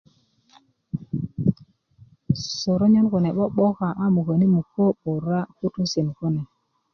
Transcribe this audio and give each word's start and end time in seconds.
soronyon 2.59 3.07
kune 3.11 3.29
'bo'boka 3.33 3.87
a 4.03 4.05
muköni' 4.15 4.53
mukö 4.55 4.83
'bura' 4.99 5.49
kutusin 5.57 6.07
kune 6.17 6.41